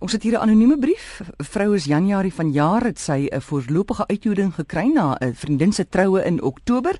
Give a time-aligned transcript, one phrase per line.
[0.00, 1.20] Ons het hier 'n anonieme brief.
[1.36, 5.88] Vrou is Januarie van jaar het sy 'n voorlopige uitjoeding gekry na 'n vriendin se
[5.88, 6.98] troue in Oktober.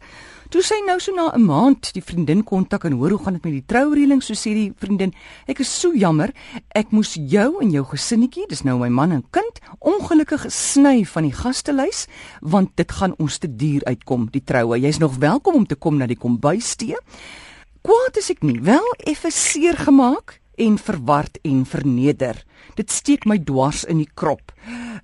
[0.48, 3.42] Toe sy nou so na 'n maand die vriendin kontak en hoor hoe gaan dit
[3.44, 5.14] met die troureëling, so sê die vriendin:
[5.46, 6.30] "Ek is so jammer.
[6.68, 11.23] Ek moes jou en jou gesinnetjie, dis nou my man en kind, ongelukkig sny van
[11.23, 12.07] die gastelys,
[12.41, 14.80] want dit gaan ons te duur uitkom, die troue.
[14.80, 16.96] Jy's nog welkom om te kom na die kombuistee."
[17.80, 22.45] Kwaad is ek nie, wel effe seer gemaak en verward en verneder.
[22.75, 24.53] Dit steek my dwars in die krop.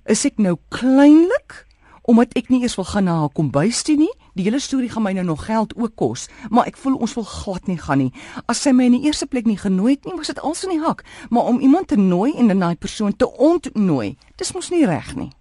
[0.05, 1.63] Is ek nou kleinlik
[2.07, 4.11] omdat ek nie eers wil gaan na haar kombuis toe nie?
[4.37, 7.25] Die hele storie gaan my nou nog geld ook kos, maar ek voel ons wil
[7.27, 8.11] glad nie gaan nie.
[8.47, 10.77] As sy my in die eerste plek nie genooi het nie, was dit als in
[10.77, 14.71] die hak, maar om iemand te nooi en dan daai persoon te ontnooi, dis mos
[14.71, 15.31] nie reg nie.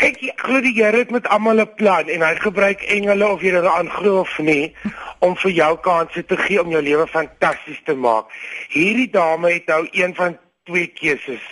[0.00, 3.42] Kyk, ek glo die Here het met almal 'n plan en hy gebruik engele of
[3.42, 4.74] jy dit aan glo of nie
[5.18, 8.26] om vir jou kansse te gee om jou lewe fantasties te maak.
[8.68, 11.42] Hierdie dame het nou een van twee keuses.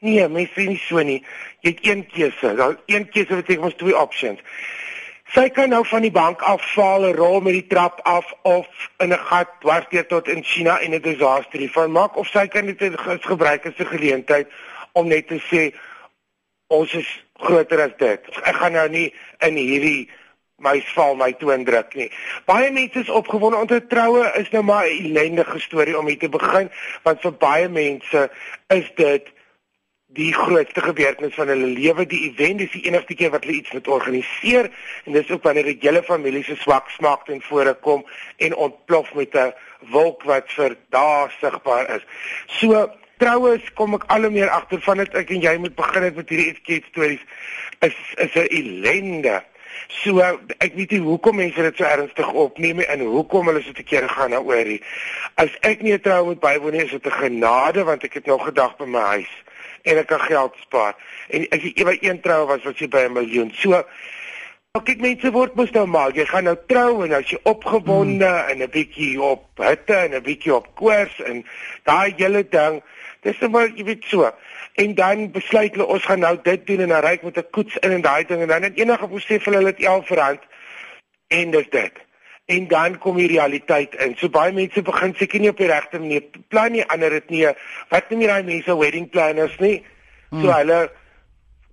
[0.00, 1.22] Nee, mens sê nie so nie.
[1.60, 2.54] Jy het een keuse.
[2.54, 4.40] Daar een keuse beteken ons twee options.
[5.34, 8.66] Sy kan nou van die bank afval, rol met die trap af of
[8.98, 12.66] in 'n gat dwarsteer tot in China en 'n disaster hiervan maak of sy kan
[12.66, 12.80] dit
[13.20, 14.48] gebruik as 'n geleentheid
[14.92, 15.74] om net te sê
[16.66, 18.30] ons is groter as dit.
[18.42, 19.08] Ek gaan nou nie
[19.46, 20.08] in hierdie
[20.58, 22.08] my val my toon druk nie.
[22.50, 26.18] Baie mense is opgewonde om te troue is nou maar 'n ellendige storie om hier
[26.18, 26.70] te begin
[27.02, 28.30] want vir baie mense
[28.68, 29.30] is dit
[30.16, 33.72] die grootste gebeurtenis van hulle lewe, die event is die enigste keer wat hulle iets
[33.76, 34.70] moet organiseer
[35.04, 39.12] en dis ook wanneer die hele familie se swak smaak ten vore kom en ontplof
[39.14, 39.52] met 'n
[39.92, 42.02] wolk wat vir dae sigbaar is.
[42.46, 46.08] So troues kom ek al hoe meer agter van dit ek en jy moet begin
[46.08, 47.22] het met hierdie etiket stories
[47.86, 49.42] is is 'n ellende.
[49.88, 50.20] So
[50.58, 54.08] ek weet nie hoekom mense dit so ernstig opneem en hoekom hulle so te kere
[54.08, 54.82] gaan daaroor nie.
[55.34, 58.26] As ek nie 'n trou moet bywoon nie, is dit 'n genade want ek het
[58.26, 59.32] nog gedag by my huis
[59.82, 60.94] en ek kan geld spaar.
[61.28, 63.52] En as jy ewe een trou was, was jy by 'n miljoen.
[63.54, 63.84] So
[64.76, 68.28] Nou kyk mense word mos nou maar, jy gaan nou trou en as jy opgewonde
[68.28, 68.50] hmm.
[68.52, 71.40] en 'n bietjie op hitte en 'n bietjie op koors en
[71.88, 72.82] daai hele ding,
[73.26, 74.30] dis net maar jy weet so.
[74.78, 77.50] En dan besluit hulle ons gaan nou dit doen en dan ry ek met 'n
[77.50, 80.40] koets in en daai ding en dan het enige besef hulle het 11 rand
[81.28, 81.92] en dis dit.
[82.46, 84.16] En dan kom die realiteit in.
[84.16, 87.46] So baie mense begin seker nie op die regte manier plan nie, ander dit nie.
[87.88, 89.84] Wat noem jy daai mense wedding planners nie?
[90.30, 90.52] So hmm.
[90.52, 90.90] hulle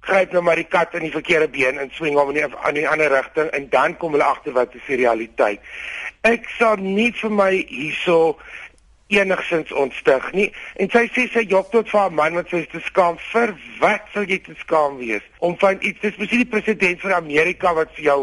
[0.05, 2.77] gryp nou maar die kat in die verkeerde been en swing hom in die, in
[2.77, 5.63] die ander rigting en dan kom hulle agter wat is die realiteit.
[6.25, 8.37] Ek sal nie vir my hierso
[9.07, 10.49] enigsins ontstig nie.
[10.81, 13.19] En sy sê sy jok tot vir haar man wat sy is te skaam.
[13.31, 15.25] Vir wat sal jy te skaam wees?
[15.45, 18.19] Om van iets dis presies die president van Amerika wat vir jou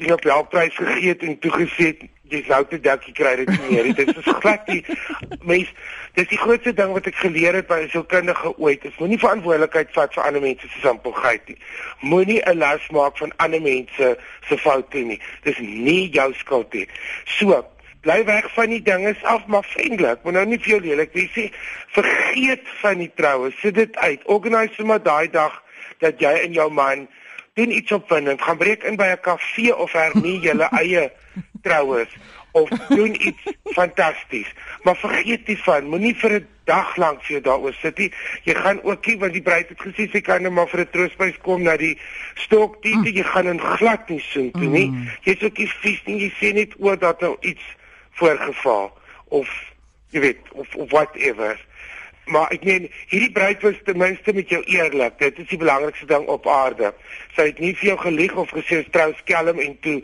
[0.00, 4.10] die Nobelprys gegee het en toegesê het jy sou te dakkie kry dit nie dit
[4.12, 4.80] is glad die
[5.50, 5.70] mens
[6.14, 9.90] dis die grootste ding wat ek geleer het by so kundige ooit is moenie verantwoordelikheid
[9.96, 11.58] vat vir ander mense se simpelheid nie.
[12.12, 14.16] Moenie 'n las maak van ander mense
[14.48, 15.20] se foute nie.
[15.42, 16.86] Dis nie jou skuld nie.
[17.38, 17.64] So
[18.00, 21.34] bly weg van die dinge af maar vriendelik moet nou nie vir jou lelik wees
[21.36, 21.50] nie
[21.96, 25.62] vergeet van die troue sit dit uit organiseer maar daai dag
[26.00, 27.08] dat jy en jou man
[27.58, 31.10] doen iets opwindend gaan breek in by 'n kafee of hernie julle eie
[31.62, 32.08] troues
[32.52, 34.54] of doen iets fantasties.
[34.82, 38.12] Maar vergeet nie van, moenie vir 'n dag lank vir jou daaroor sit nie.
[38.42, 40.90] Jy gaan ook nie want die bruid het gesê sy kan net maar vir 'n
[40.90, 41.98] troostprys kom na die
[42.34, 43.06] stoktie, mm.
[43.06, 44.90] jy gaan in glad nie soen toe nie.
[44.90, 45.08] Mm.
[45.22, 47.62] Jy's ook nie vies nie, jy sê net oor dat nou iets
[48.20, 48.90] voorgeval
[49.40, 49.50] of
[50.14, 51.58] jy weet of, of whatever.
[52.30, 55.18] Maar ek meen hierdie bruid was ten minste met jou eerlik.
[55.18, 56.92] Dit is die belangrikste ding op aarde.
[57.34, 59.98] Sy het nie vir jou gelieg of gesê trou skelm en toe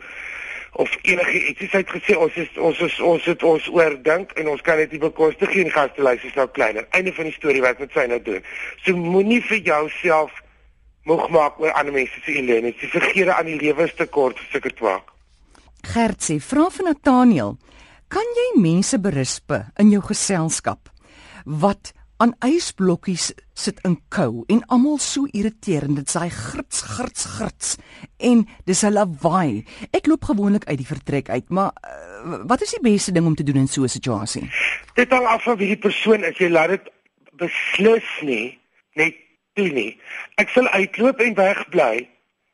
[0.77, 4.61] of enige iets het gesê ons is ons is ons het ons oordink en ons
[4.61, 7.95] kan dit nie bekostig nie gastelys is nou kleiner einde van die storie wat met
[7.97, 8.43] sy nou doen
[8.85, 10.35] so moenie vir jouself
[11.09, 14.51] moeg maak oor ander mense se ellende jy vergeet aan die lewe te kort vir
[14.53, 15.13] sulke twak
[15.87, 17.57] Gert sê vra vir Nathaniel
[18.07, 20.89] kan jy mense berispe in jou geselskap
[21.45, 27.77] wat aan ysblokkies sit in kou en almal so irriterend dit sê grits grits grits
[28.17, 32.73] en dis 'n lawaai ek loop gewoonlik uit die vertrek uit maar uh, wat is
[32.75, 34.49] die beste ding om te doen in so 'n situasie?
[34.93, 36.37] Dit hang af van wie die persoon is.
[36.37, 36.89] Jy laat dit
[37.31, 38.59] beslis nie
[38.93, 39.15] net
[39.53, 39.99] doen nie.
[40.35, 42.09] Ek sal uitloop en wegbly.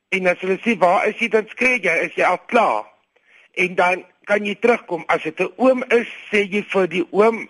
[0.10, 1.28] En as hulle sê waar is jy?
[1.28, 2.86] dan skree jy is jy al klaar?
[3.54, 7.48] En dan kan jy terugkom as dit 'n oom is sê jy vir die oom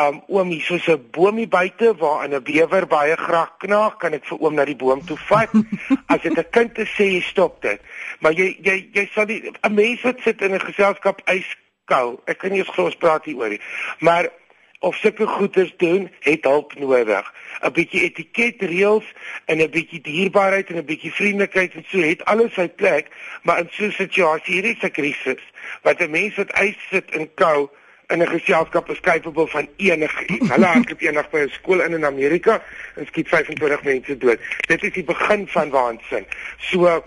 [0.00, 4.24] um oom hier soos 'n boomie buite waar 'n bewer baie graag knaag, kan ek
[4.24, 5.50] vir oom na die boom toe vat.
[6.12, 7.80] As dit 'n kind te sê jy stop dit.
[8.20, 12.20] Maar jy jy jy sal die 'n mens wat sit in 'n geselskap yskou.
[12.26, 13.60] Ek kan nie eens glo ons praat hier oor nie.
[13.98, 14.30] Maar
[14.80, 17.32] of sulke goeders doen, het hulp nodig.
[17.60, 19.04] 'n Bietjie etiketreëls
[19.44, 23.08] en 'n bietjie dierbaarheid en 'n bietjie vriendelikheid en so het alles sy plek,
[23.42, 25.42] maar in so 'n situasie hier is 'n krisis
[25.82, 27.68] wat 'n mens wat ys sit en kou
[28.08, 30.48] in 'n geselskap is capable van enigiets.
[30.48, 32.62] Hulle hardloop eendag by 'n skool in in Amerika
[32.96, 34.38] en skiet 25 mense dood.
[34.66, 36.26] Dit is die begin van waansin.
[36.58, 37.04] So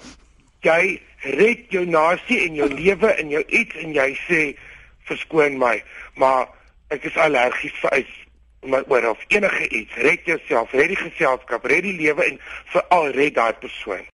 [0.62, 4.56] jy red jou nasie en jou lewe en jou iets en jy sê
[5.04, 5.84] verskoon my,
[6.16, 6.48] maar
[6.94, 8.20] ek is allergies vir ys
[8.64, 9.96] maar oor of enige iets.
[10.08, 12.40] Red jouself red die geselskap red die lewe en
[12.72, 14.06] veral red daai persoon